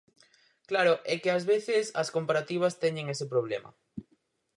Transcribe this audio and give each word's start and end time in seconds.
Claro, 0.69 0.93
é 1.13 1.15
que 1.21 1.33
ás 1.37 1.43
veces 1.51 1.85
as 2.01 2.09
comparativas 2.15 2.77
teñen 2.83 3.05
ese 3.13 3.25
problema. 3.33 3.69